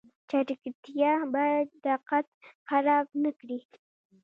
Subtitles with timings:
[0.29, 2.25] چټکتیا باید دقت
[2.67, 3.59] خراب نکړي